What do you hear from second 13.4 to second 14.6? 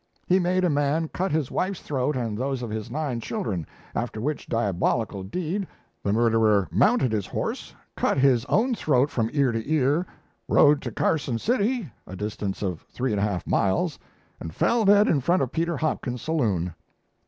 miles) and